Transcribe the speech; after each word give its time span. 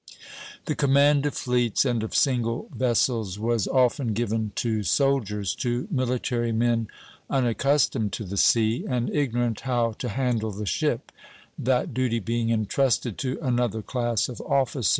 The 0.65 0.73
command 0.73 1.27
of 1.27 1.35
fleets 1.35 1.85
and 1.85 2.01
of 2.01 2.15
single 2.15 2.69
vessels 2.75 3.37
was 3.37 3.67
often 3.67 4.13
given 4.13 4.51
to 4.55 4.81
soldiers, 4.81 5.53
to 5.57 5.87
military 5.91 6.51
men 6.51 6.87
unaccustomed 7.29 8.11
to 8.13 8.23
the 8.23 8.35
sea, 8.35 8.83
and 8.89 9.11
ignorant 9.11 9.59
how 9.59 9.91
to 9.99 10.09
handle 10.09 10.49
the 10.49 10.65
ship, 10.65 11.11
that 11.59 11.93
duty 11.93 12.17
being 12.17 12.49
intrusted 12.49 13.19
to 13.19 13.37
another 13.43 13.83
class 13.83 14.27
of 14.27 14.41
officer. 14.41 14.89